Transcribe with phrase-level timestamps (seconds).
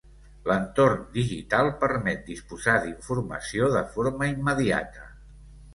[0.51, 5.11] L'entorn digital permet disposar d'informació de forma immediata.